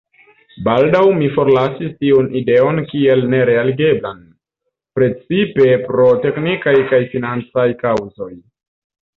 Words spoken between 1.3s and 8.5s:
forlasis tiun ideon kiel nerealigeblan, precipe pro teknikaj kaj financaj kaŭzoj.